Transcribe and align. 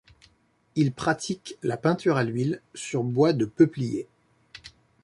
Il 0.73 0.93
pratique 0.93 1.59
la 1.61 1.77
peinture 1.77 2.17
à 2.17 2.23
l’huile 2.23 2.63
sur 2.73 3.03
bois 3.03 3.33
de 3.33 3.45
peuplier. 3.45 4.07